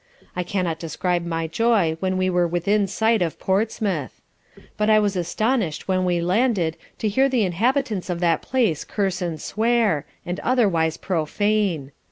I 0.35 0.41
cannot 0.41 0.79
describe 0.79 1.27
my 1.27 1.45
joy 1.45 1.95
when 1.99 2.17
we 2.17 2.27
were 2.27 2.47
within 2.47 2.87
sight 2.87 3.21
of 3.21 3.37
Portsmouth. 3.39 4.19
But 4.75 4.89
I 4.89 4.97
was 4.97 5.15
astonished 5.15 5.87
when 5.87 6.05
we 6.05 6.19
landed 6.21 6.75
to 6.97 7.07
hear 7.07 7.29
the 7.29 7.43
inhabitants 7.43 8.09
of 8.09 8.19
that 8.19 8.41
place 8.41 8.83
curse 8.83 9.21
and 9.21 9.39
swear, 9.39 10.07
and 10.25 10.39
otherwise 10.39 10.97
profane. 10.97 11.91